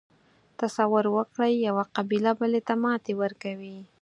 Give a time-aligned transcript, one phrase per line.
[0.59, 3.77] تصور وکړئ یوه قبیله بلې ته ماتې ورکوي.